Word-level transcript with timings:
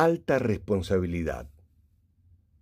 Alta 0.00 0.38
responsabilidad. 0.38 1.50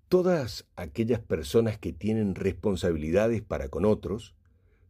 Todas 0.09 0.67
aquellas 0.75 1.21
personas 1.21 1.77
que 1.77 1.93
tienen 1.93 2.35
responsabilidades 2.35 3.43
para 3.43 3.69
con 3.69 3.85
otros, 3.85 4.35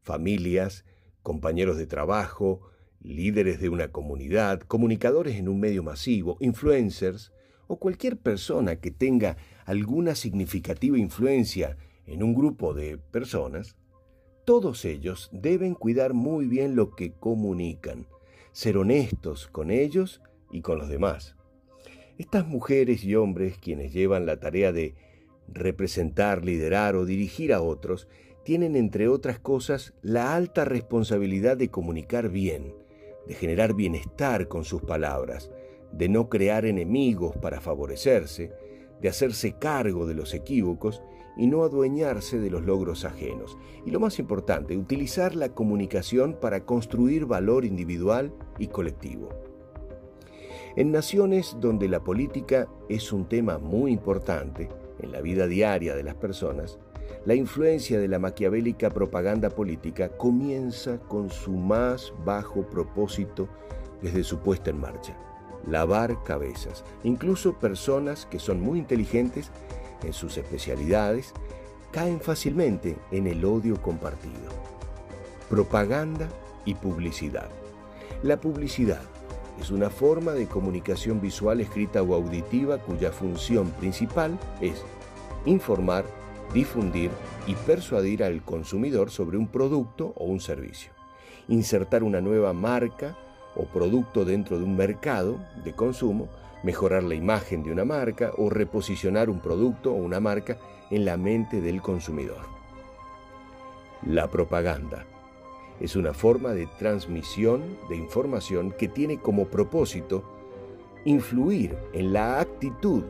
familias, 0.01 0.85
compañeros 1.25 1.77
de 1.77 1.89
trabajo, 1.89 2.61
líderes 3.01 3.61
de 3.61 3.69
una 3.69 3.91
comunidad, 3.91 4.61
comunicadores 4.61 5.35
en 5.35 5.49
un 5.49 5.59
medio 5.59 5.83
masivo, 5.83 6.37
influencers 6.39 7.33
o 7.67 7.81
cualquier 7.81 8.17
persona 8.17 8.77
que 8.77 8.93
tenga 8.93 9.37
alguna 9.65 10.15
significativa 10.15 10.97
influencia 10.97 11.77
en 12.07 12.23
un 12.23 12.33
grupo 12.33 12.75
de 12.75 12.97
personas, 12.97 13.75
todos 14.45 14.85
ellos 14.85 15.31
deben 15.33 15.75
cuidar 15.75 16.15
muy 16.15 16.47
bien 16.47 16.77
lo 16.77 16.95
que 16.95 17.11
comunican, 17.11 18.07
ser 18.53 18.77
honestos 18.77 19.49
con 19.49 19.73
ellos 19.73 20.23
y 20.53 20.61
con 20.61 20.79
los 20.79 20.89
demás. 20.89 21.37
Estas 22.19 22.47
mujeres 22.47 23.05
y 23.05 23.15
hombres 23.15 23.59
quienes 23.59 23.93
llevan 23.93 24.25
la 24.25 24.41
tarea 24.41 24.73
de 24.73 24.95
representar, 25.49 26.47
liderar 26.47 26.97
o 26.97 27.05
dirigir 27.05 27.53
a 27.53 27.61
otros, 27.61 28.09
tienen 28.43 28.75
entre 28.75 29.07
otras 29.09 29.39
cosas 29.39 29.93
la 30.01 30.35
alta 30.35 30.65
responsabilidad 30.65 31.59
de 31.59 31.69
comunicar 31.69 32.31
bien, 32.31 32.75
de 33.27 33.35
generar 33.35 33.75
bienestar 33.75 34.49
con 34.49 34.65
sus 34.65 34.81
palabras, 34.81 35.51
de 35.93 36.09
no 36.09 36.31
crear 36.31 36.65
enemigos 36.65 37.37
para 37.37 37.61
favorecerse, 37.61 38.51
de 39.03 39.09
hacerse 39.11 39.59
cargo 39.59 40.07
de 40.07 40.15
los 40.15 40.33
equívocos 40.33 41.03
y 41.37 41.49
no 41.49 41.65
adueñarse 41.65 42.39
de 42.39 42.49
los 42.49 42.65
logros 42.65 43.05
ajenos. 43.05 43.59
Y 43.85 43.91
lo 43.91 44.01
más 44.01 44.19
importante, 44.19 44.75
utilizar 44.79 45.35
la 45.35 45.51
comunicación 45.51 46.39
para 46.41 46.65
construir 46.65 47.27
valor 47.27 47.67
individual 47.67 48.33
y 48.59 48.69
colectivo. 48.69 49.29
En 50.77 50.93
naciones 50.93 51.57
donde 51.59 51.89
la 51.89 52.05
política 52.05 52.69
es 52.91 53.11
un 53.11 53.27
tema 53.27 53.57
muy 53.57 53.93
importante 53.93 54.69
en 55.01 55.11
la 55.11 55.23
vida 55.23 55.47
diaria 55.47 55.97
de 55.97 56.03
las 56.03 56.17
personas, 56.17 56.79
la 57.25 57.35
influencia 57.35 57.99
de 57.99 58.09
la 58.09 58.19
maquiavélica 58.19 58.91
propaganda 58.91 59.49
política 59.49 60.11
comienza 60.11 60.99
con 60.99 61.31
su 61.31 61.53
más 61.53 62.13
bajo 62.27 62.69
propósito 62.69 63.49
desde 64.03 64.23
su 64.23 64.41
puesta 64.41 64.69
en 64.69 64.79
marcha, 64.79 65.17
lavar 65.67 66.23
cabezas. 66.25 66.85
Incluso 67.05 67.59
personas 67.59 68.27
que 68.27 68.39
son 68.39 68.61
muy 68.61 68.79
inteligentes 68.79 69.51
en 70.05 70.13
sus 70.13 70.37
especialidades 70.37 71.33
caen 71.91 72.21
fácilmente 72.21 72.99
en 73.13 73.27
el 73.27 73.47
odio 73.47 73.81
compartido. 73.81 74.53
Propaganda 75.49 76.29
y 76.67 76.75
publicidad. 76.75 77.49
La 78.23 78.39
publicidad 78.39 79.01
es 79.61 79.71
una 79.71 79.91
forma 79.91 80.33
de 80.33 80.47
comunicación 80.47 81.21
visual 81.21 81.61
escrita 81.61 82.03
o 82.03 82.15
auditiva 82.15 82.79
cuya 82.79 83.11
función 83.11 83.71
principal 83.71 84.39
es 84.61 84.85
informar, 85.45 86.05
difundir 86.53 87.11
y 87.47 87.55
persuadir 87.55 88.23
al 88.23 88.43
consumidor 88.43 89.11
sobre 89.11 89.39
un 89.39 89.49
producto 89.49 90.13
o 90.17 90.25
un 90.25 90.41
servicio. 90.41 90.93
Insertar 91.49 92.03
una 92.03 92.21
nueva 92.21 92.53
marca 92.53 93.17
o 93.55 93.65
producto 93.65 94.25
dentro 94.25 94.59
de 94.59 94.65
un 94.65 94.77
mercado 94.77 95.39
de 95.65 95.73
consumo, 95.73 96.29
mejorar 96.63 97.03
la 97.03 97.15
imagen 97.15 97.63
de 97.63 97.73
una 97.73 97.85
marca 97.85 98.33
o 98.37 98.51
reposicionar 98.51 99.31
un 99.31 99.41
producto 99.41 99.93
o 99.93 99.97
una 99.97 100.21
marca 100.21 100.59
en 100.91 101.05
la 101.05 101.17
mente 101.17 101.61
del 101.61 101.81
consumidor. 101.81 102.45
La 104.03 104.29
propaganda 104.29 105.07
es 105.81 105.97
una 105.97 106.15
forma 106.15 106.51
de 106.51 106.67
transmisión 106.79 107.63
de 107.89 107.97
información 107.97 108.73
que 108.73 108.89
tiene 108.89 109.19
como 109.19 109.47
propósito 109.47 110.23
influir 111.05 111.77
en 111.93 112.13
la 112.13 112.41
actitud 112.41 113.05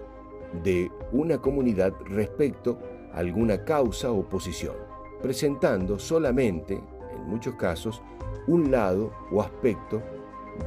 de 0.63 0.91
una 1.13 1.39
comunidad 1.39 1.95
respecto 2.05 2.79
a 3.13 3.19
alguna 3.19 3.65
causa 3.65 4.11
o 4.11 4.23
posición, 4.23 4.75
presentando 5.23 5.99
solamente, 5.99 6.75
en 6.75 7.29
muchos 7.29 7.55
casos, 7.55 8.03
un 8.47 8.71
lado 8.71 9.13
o 9.31 9.41
aspecto 9.41 10.03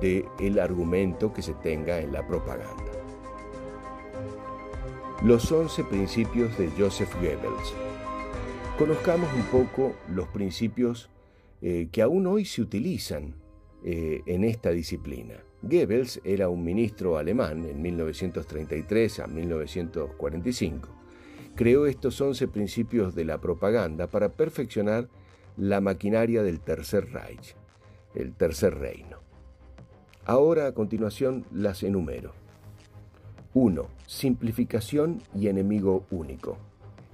del 0.02 0.60
argumento 0.60 1.34
que 1.34 1.42
se 1.42 1.54
tenga 1.56 2.00
en 2.00 2.14
la 2.14 2.26
propaganda. 2.26 2.92
Los 5.24 5.52
11 5.52 5.84
principios 5.86 6.58
de 6.58 6.70
Joseph 6.78 7.14
Goebbels. 7.16 7.74
Conozcamos 8.78 9.30
un 9.34 9.44
poco 9.44 9.94
los 10.08 10.28
principios 10.30 11.10
eh, 11.62 11.90
que 11.92 12.02
aún 12.02 12.28
hoy 12.28 12.46
se 12.46 12.62
utilizan 12.62 13.36
eh, 13.84 14.22
en 14.26 14.44
esta 14.44 14.72
disciplina. 14.72 15.36
Goebbels 15.62 16.22
era 16.24 16.48
un 16.50 16.64
ministro 16.64 17.18
alemán 17.18 17.66
en 17.66 17.82
1933 17.82 19.20
a 19.20 19.28
1945. 19.28 20.90
Creó 21.56 21.86
estos 21.86 22.20
11 22.22 22.48
principios 22.48 23.16
de 23.16 23.26
la 23.26 23.40
propaganda 23.40 24.08
para 24.08 24.30
perfeccionar 24.30 25.10
la 25.58 25.82
maquinaria 25.82 26.44
del 26.44 26.62
Tercer 26.62 27.12
Reich, 27.12 27.56
el 28.16 28.34
Tercer 28.34 28.76
Reino. 28.76 29.18
Ahora 30.26 30.68
a 30.68 30.74
continuación 30.74 31.46
las 31.52 31.84
enumero. 31.84 32.34
1. 33.54 33.88
Simplificación 34.06 35.22
y 35.36 35.48
enemigo 35.48 36.06
único. 36.12 36.58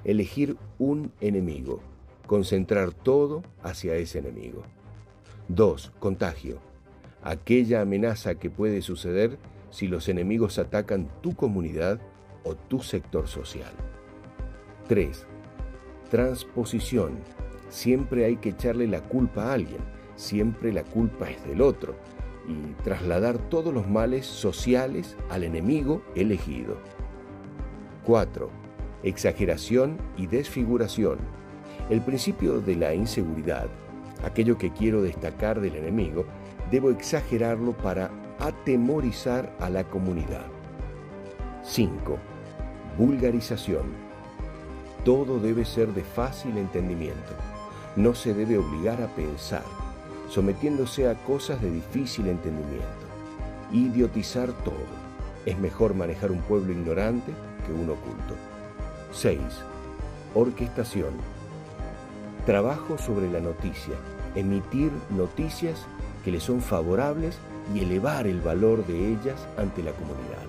Elegir 0.03 0.57
un 0.77 1.11
enemigo. 1.21 1.79
Concentrar 2.27 2.91
todo 2.91 3.43
hacia 3.61 3.95
ese 3.95 4.19
enemigo. 4.19 4.63
2. 5.49 5.93
Contagio. 5.99 6.59
Aquella 7.21 7.81
amenaza 7.81 8.35
que 8.35 8.49
puede 8.49 8.81
suceder 8.81 9.37
si 9.69 9.87
los 9.87 10.09
enemigos 10.09 10.57
atacan 10.57 11.07
tu 11.21 11.35
comunidad 11.35 11.99
o 12.43 12.55
tu 12.55 12.79
sector 12.79 13.27
social. 13.27 13.71
3. 14.87 15.27
Transposición. 16.09 17.19
Siempre 17.69 18.25
hay 18.25 18.37
que 18.37 18.49
echarle 18.49 18.87
la 18.87 19.01
culpa 19.01 19.45
a 19.45 19.53
alguien. 19.53 19.81
Siempre 20.15 20.71
la 20.71 20.83
culpa 20.83 21.29
es 21.29 21.45
del 21.45 21.61
otro 21.61 21.95
y 22.47 22.73
trasladar 22.83 23.37
todos 23.49 23.73
los 23.73 23.87
males 23.87 24.25
sociales 24.25 25.17
al 25.29 25.43
enemigo 25.43 26.01
elegido. 26.15 26.77
4. 28.05 28.49
Exageración 29.03 29.97
y 30.17 30.27
desfiguración. 30.27 31.17
El 31.89 32.01
principio 32.01 32.61
de 32.61 32.75
la 32.75 32.93
inseguridad, 32.93 33.67
aquello 34.23 34.57
que 34.57 34.71
quiero 34.71 35.01
destacar 35.01 35.61
del 35.61 35.75
enemigo, 35.75 36.25
debo 36.71 36.89
exagerarlo 36.89 37.73
para 37.73 38.09
atemorizar 38.39 39.55
a 39.59 39.69
la 39.69 39.83
comunidad. 39.83 40.45
5. 41.63 42.17
Vulgarización. 42.97 43.83
Todo 45.03 45.39
debe 45.39 45.65
ser 45.65 45.93
de 45.93 46.03
fácil 46.03 46.57
entendimiento. 46.57 47.33
No 47.95 48.15
se 48.15 48.33
debe 48.33 48.57
obligar 48.57 49.01
a 49.01 49.07
pensar 49.07 49.63
sometiéndose 50.29 51.07
a 51.07 51.15
cosas 51.15 51.61
de 51.61 51.71
difícil 51.71 52.27
entendimiento. 52.27 53.05
Idiotizar 53.71 54.51
todo. 54.63 55.05
Es 55.45 55.57
mejor 55.59 55.93
manejar 55.93 56.31
un 56.31 56.39
pueblo 56.41 56.71
ignorante 56.71 57.31
que 57.65 57.73
un 57.73 57.89
oculto. 57.89 58.35
6. 59.11 59.39
Orquestación. 60.33 61.34
Trabajo 62.45 62.99
sobre 62.99 63.27
la 63.31 63.39
noticia. 63.39 63.95
Emitir 64.35 64.91
noticias 65.09 65.83
que 66.23 66.29
le 66.31 66.39
son 66.39 66.61
favorables 66.61 67.39
y 67.73 67.79
elevar 67.79 68.27
el 68.27 68.39
valor 68.39 68.85
de 68.85 69.13
ellas 69.13 69.47
ante 69.57 69.81
la 69.81 69.91
comunidad. 69.93 70.45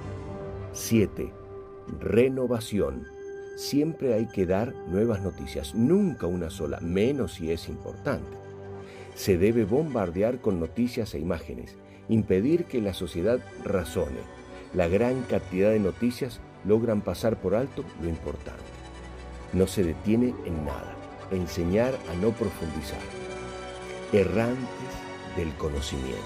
7. 0.75 1.33
Renovación. 1.99 3.07
Siempre 3.57 4.13
hay 4.13 4.27
que 4.27 4.45
dar 4.45 4.75
nuevas 4.89 5.23
noticias, 5.23 5.75
nunca 5.75 6.27
una 6.27 6.51
sola, 6.51 6.81
menos 6.81 7.33
si 7.33 7.51
es 7.51 7.67
importante. 7.71 8.37
Se 9.15 9.39
debe 9.39 9.65
bombardear 9.65 10.43
con 10.43 10.61
noticias 10.61 11.15
e 11.15 11.19
imágenes, 11.19 11.79
impedir 12.11 12.67
que 12.67 12.83
la 12.83 12.93
sociedad 12.93 13.41
razone. 13.65 14.21
La 14.75 14.87
gran 14.87 15.23
cantidad 15.23 15.71
de 15.71 15.81
noticias 15.81 16.41
logran 16.67 17.01
pasar 17.01 17.41
por 17.41 17.55
alto 17.55 17.85
lo 18.03 18.11
importante. 18.11 18.61
No 19.55 19.67
se 19.67 19.83
detiene 19.83 20.35
en 20.45 20.63
nada. 20.67 20.96
Enseñar 21.31 21.99
a 22.11 22.15
no 22.15 22.31
profundizar. 22.31 23.01
Errantes 24.13 24.67
del 25.37 25.53
conocimiento. 25.57 26.21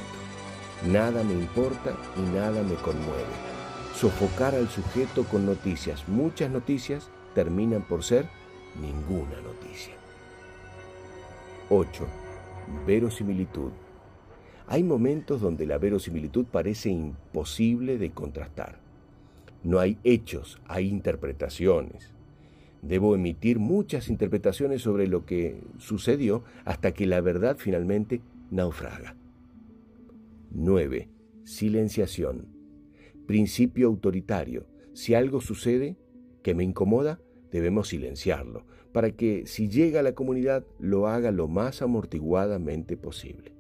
Nada 0.87 1.25
me 1.25 1.33
importa 1.33 1.97
y 2.17 2.21
nada 2.35 2.63
me 2.63 2.75
conmueve. 2.75 3.51
Sofocar 3.95 4.55
al 4.55 4.69
sujeto 4.69 5.25
con 5.25 5.47
noticias. 5.47 6.07
Muchas 6.07 6.51
noticias 6.51 7.09
terminan 7.35 7.83
por 7.83 8.05
ser 8.05 8.29
ninguna 8.81 9.41
noticia. 9.41 9.95
8 11.71 12.07
Verosimilitud. 12.87 13.73
Hay 14.67 14.85
momentos 14.85 15.41
donde 15.41 15.67
la 15.67 15.79
verosimilitud 15.79 16.45
parece 16.45 16.91
imposible 16.91 17.99
de 17.99 18.11
contrastar. 18.11 18.79
No 19.65 19.79
hay 19.79 19.99
hechos, 20.05 20.61
hay 20.69 20.89
interpretaciones. 20.89 22.13
Debo 22.83 23.15
emitir 23.15 23.59
muchas 23.59 24.09
interpretaciones 24.09 24.83
sobre 24.83 25.07
lo 25.07 25.27
que 25.27 25.63
sucedió 25.79 26.45
hasta 26.65 26.93
que 26.93 27.07
la 27.07 27.21
verdad 27.21 27.57
finalmente 27.59 28.23
naufraga. 28.51 29.17
9. 30.51 31.09
Silenciación. 31.45 32.47
Principio 33.27 33.89
autoritario. 33.89 34.67
Si 34.95 35.15
algo 35.15 35.41
sucede 35.41 35.97
que 36.43 36.55
me 36.55 36.65
incomoda, 36.65 37.21
debemos 37.53 37.89
silenciarlo, 37.89 38.65
para 38.93 39.13
que 39.13 39.47
si 39.47 39.69
llega 39.69 40.01
a 40.01 40.03
la 40.03 40.15
comunidad 40.15 40.65
lo 40.79 41.07
haga 41.07 41.31
lo 41.31 41.49
más 41.49 41.83
amortiguadamente 41.83 42.97
posible. 42.97 43.53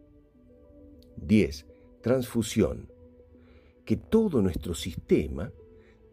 10. 1.16 1.66
Transfusión. 2.00 2.90
Que 3.84 3.96
todo 3.96 4.42
nuestro 4.42 4.74
sistema 4.74 5.52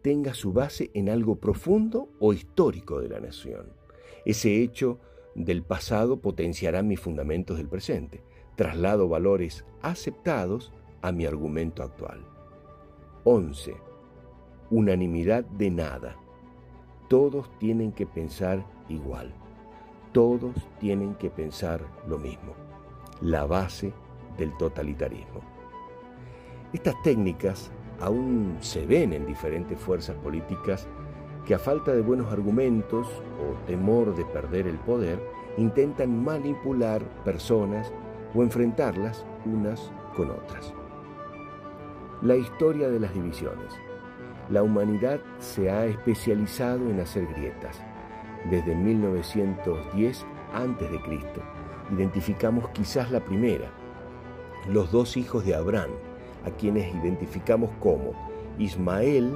tenga 0.08 0.32
su 0.32 0.54
base 0.54 0.90
en 0.94 1.10
algo 1.10 1.36
profundo 1.36 2.08
o 2.18 2.32
histórico 2.32 2.98
de 2.98 3.10
la 3.10 3.20
nación. 3.20 3.66
Ese 4.24 4.62
hecho 4.62 4.98
del 5.34 5.62
pasado 5.62 6.22
potenciará 6.22 6.82
mis 6.82 6.98
fundamentos 6.98 7.58
del 7.58 7.68
presente. 7.68 8.22
Traslado 8.56 9.06
valores 9.06 9.66
aceptados 9.82 10.72
a 11.02 11.12
mi 11.12 11.26
argumento 11.26 11.82
actual. 11.82 12.24
11. 13.24 13.76
Unanimidad 14.70 15.44
de 15.44 15.70
nada. 15.70 16.16
Todos 17.10 17.50
tienen 17.58 17.92
que 17.92 18.06
pensar 18.06 18.64
igual. 18.88 19.34
Todos 20.12 20.54
tienen 20.80 21.16
que 21.16 21.28
pensar 21.28 21.84
lo 22.08 22.18
mismo. 22.18 22.54
La 23.20 23.44
base 23.44 23.92
del 24.38 24.56
totalitarismo. 24.56 25.42
Estas 26.72 26.94
técnicas 27.02 27.70
aún 28.00 28.56
se 28.60 28.86
ven 28.86 29.12
en 29.12 29.26
diferentes 29.26 29.78
fuerzas 29.78 30.16
políticas 30.16 30.88
que 31.46 31.54
a 31.54 31.58
falta 31.58 31.94
de 31.94 32.02
buenos 32.02 32.30
argumentos 32.30 33.08
o 33.08 33.66
temor 33.66 34.14
de 34.14 34.24
perder 34.26 34.66
el 34.66 34.76
poder, 34.76 35.18
intentan 35.56 36.22
manipular 36.22 37.02
personas 37.24 37.90
o 38.34 38.42
enfrentarlas 38.42 39.24
unas 39.46 39.90
con 40.14 40.30
otras. 40.30 40.74
La 42.20 42.36
historia 42.36 42.90
de 42.90 43.00
las 43.00 43.14
divisiones. 43.14 43.72
La 44.50 44.62
humanidad 44.62 45.20
se 45.38 45.70
ha 45.70 45.86
especializado 45.86 46.90
en 46.90 47.00
hacer 47.00 47.26
grietas. 47.28 47.80
Desde 48.50 48.74
1910 48.74 50.26
a.C. 50.52 51.00
identificamos 51.92 52.68
quizás 52.70 53.10
la 53.10 53.20
primera, 53.20 53.70
los 54.68 54.90
dos 54.90 55.16
hijos 55.16 55.44
de 55.44 55.54
Abraham, 55.54 55.90
a 56.44 56.50
quienes 56.50 56.94
identificamos 56.94 57.70
como 57.80 58.12
Ismael, 58.58 59.34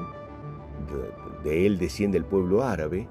de, 1.45 1.67
él 1.67 1.79
desciende 1.79 2.19
el 2.19 2.25
pueblo 2.25 2.63
árabe, 2.63 3.09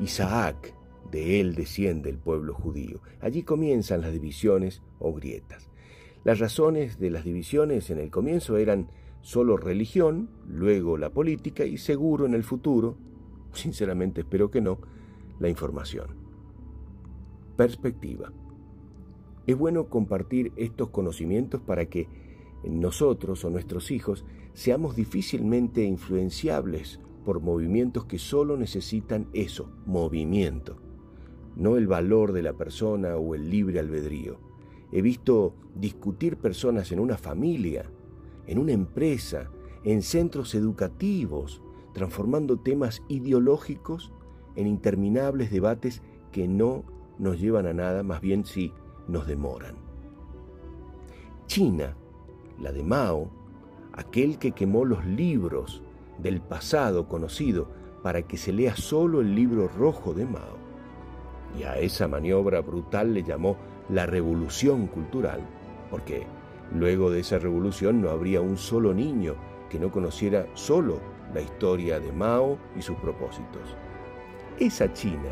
Isaac, 0.00 0.74
de 1.10 1.40
él 1.40 1.54
desciende 1.54 2.10
el 2.10 2.18
pueblo 2.18 2.54
judío. 2.54 3.00
Allí 3.20 3.42
comienzan 3.42 4.00
las 4.00 4.12
divisiones 4.12 4.82
o 4.98 5.12
grietas. 5.12 5.70
Las 6.24 6.38
razones 6.38 6.98
de 6.98 7.10
las 7.10 7.24
divisiones 7.24 7.90
en 7.90 7.98
el 7.98 8.10
comienzo 8.10 8.56
eran 8.56 8.88
solo 9.20 9.56
religión, 9.56 10.28
luego 10.48 10.96
la 10.96 11.10
política 11.10 11.64
y 11.64 11.78
seguro 11.78 12.26
en 12.26 12.34
el 12.34 12.44
futuro, 12.44 12.96
sinceramente 13.52 14.22
espero 14.22 14.50
que 14.50 14.60
no, 14.60 14.78
la 15.38 15.48
información. 15.48 16.08
Perspectiva. 17.56 18.32
Es 19.46 19.56
bueno 19.56 19.88
compartir 19.88 20.52
estos 20.56 20.88
conocimientos 20.88 21.60
para 21.60 21.86
que 21.86 22.08
nosotros 22.68 23.44
o 23.44 23.50
nuestros 23.50 23.90
hijos 23.90 24.24
seamos 24.52 24.96
difícilmente 24.96 25.84
influenciables 25.84 27.00
por 27.24 27.40
movimientos 27.40 28.04
que 28.04 28.18
solo 28.18 28.56
necesitan 28.56 29.28
eso, 29.32 29.70
movimiento, 29.86 30.76
no 31.56 31.76
el 31.76 31.86
valor 31.86 32.32
de 32.32 32.42
la 32.42 32.52
persona 32.52 33.16
o 33.16 33.34
el 33.34 33.50
libre 33.50 33.80
albedrío. 33.80 34.38
He 34.92 35.02
visto 35.02 35.54
discutir 35.74 36.36
personas 36.36 36.92
en 36.92 37.00
una 37.00 37.16
familia, 37.16 37.90
en 38.46 38.58
una 38.58 38.72
empresa, 38.72 39.50
en 39.84 40.02
centros 40.02 40.54
educativos, 40.54 41.62
transformando 41.92 42.58
temas 42.58 43.02
ideológicos 43.08 44.12
en 44.56 44.66
interminables 44.66 45.50
debates 45.50 46.02
que 46.32 46.46
no 46.46 46.84
nos 47.18 47.40
llevan 47.40 47.66
a 47.66 47.72
nada, 47.72 48.02
más 48.02 48.20
bien 48.20 48.44
sí 48.44 48.72
nos 49.08 49.26
demoran. 49.26 49.76
China 51.46 51.96
la 52.58 52.72
de 52.72 52.82
Mao, 52.82 53.30
aquel 53.92 54.38
que 54.38 54.52
quemó 54.52 54.84
los 54.84 55.04
libros 55.04 55.82
del 56.18 56.40
pasado 56.40 57.08
conocido 57.08 57.68
para 58.02 58.22
que 58.22 58.36
se 58.36 58.52
lea 58.52 58.76
solo 58.76 59.20
el 59.20 59.34
libro 59.34 59.68
rojo 59.68 60.12
de 60.12 60.26
Mao. 60.26 60.58
Y 61.58 61.62
a 61.62 61.78
esa 61.78 62.08
maniobra 62.08 62.60
brutal 62.60 63.14
le 63.14 63.22
llamó 63.22 63.56
la 63.88 64.06
revolución 64.06 64.86
cultural, 64.86 65.40
porque 65.90 66.26
luego 66.72 67.10
de 67.10 67.20
esa 67.20 67.38
revolución 67.38 68.00
no 68.00 68.10
habría 68.10 68.40
un 68.40 68.56
solo 68.56 68.92
niño 68.92 69.34
que 69.70 69.78
no 69.78 69.90
conociera 69.90 70.46
solo 70.54 71.00
la 71.32 71.40
historia 71.40 72.00
de 72.00 72.12
Mao 72.12 72.58
y 72.76 72.82
sus 72.82 72.96
propósitos. 72.96 73.76
Esa 74.58 74.92
China, 74.92 75.30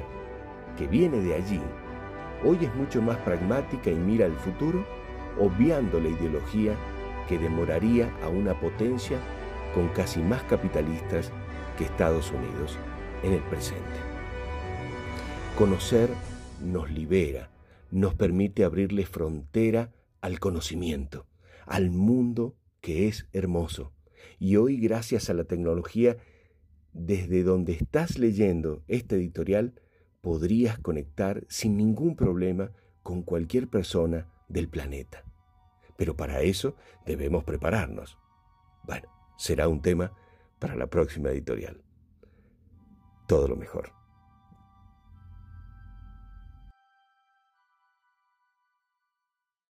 que 0.77 0.87
viene 0.87 1.19
de 1.21 1.35
allí, 1.35 1.61
hoy 2.45 2.59
es 2.61 2.75
mucho 2.75 3.01
más 3.03 3.17
pragmática 3.19 3.91
y 3.91 3.95
mira 3.95 4.27
al 4.27 4.37
futuro, 4.37 4.85
obviando 5.39 6.01
la 6.01 6.09
ideología 6.09 6.75
que 7.29 7.39
demoraría 7.39 8.15
a 8.23 8.29
una 8.29 8.59
potencia 8.59 9.19
con 9.75 9.89
casi 9.89 10.21
más 10.21 10.43
capitalistas 10.45 11.33
que 11.77 11.85
Estados 11.85 12.31
Unidos 12.31 12.77
en 13.23 13.33
el 13.33 13.43
presente. 13.43 13.83
Conocer 15.57 16.11
nos 16.61 16.91
libera, 16.91 17.51
nos 17.91 18.15
permite 18.15 18.65
abrirle 18.65 19.07
frontera 19.07 19.93
al 20.21 20.39
conocimiento, 20.41 21.27
al 21.67 21.91
mundo 21.91 22.57
que 22.81 23.09
es 23.09 23.29
hermoso. 23.33 23.93
Y 24.39 24.57
hoy, 24.57 24.79
gracias 24.79 25.31
a 25.31 25.35
la 25.35 25.45
tecnología, 25.45 26.17
desde 26.93 27.43
donde 27.43 27.73
estás 27.73 28.19
leyendo 28.19 28.83
este 28.89 29.17
editorial, 29.17 29.81
podrías 30.21 30.79
conectar 30.79 31.45
sin 31.49 31.77
ningún 31.77 32.17
problema 32.17 32.73
con 33.03 33.23
cualquier 33.23 33.69
persona 33.69 34.29
del 34.49 34.69
planeta. 34.69 35.25
Pero 36.03 36.17
para 36.17 36.41
eso 36.41 36.75
debemos 37.07 37.45
prepararnos. 37.45 38.19
Bueno, 38.83 39.09
será 39.37 39.69
un 39.69 39.81
tema 39.81 40.13
para 40.59 40.75
la 40.75 40.89
próxima 40.89 41.31
editorial. 41.31 41.81
Todo 43.29 43.47
lo 43.47 43.55
mejor. 43.55 43.93